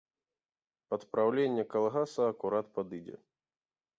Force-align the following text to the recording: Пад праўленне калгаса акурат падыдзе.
Пад 0.93 1.01
праўленне 1.11 1.65
калгаса 1.75 2.21
акурат 2.31 2.67
падыдзе. 2.79 3.17